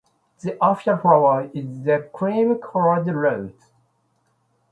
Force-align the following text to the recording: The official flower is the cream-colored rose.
The 0.39 0.57
official 0.65 0.97
flower 0.97 1.51
is 1.53 1.83
the 1.83 2.09
cream-colored 2.11 3.05
rose. 3.05 3.69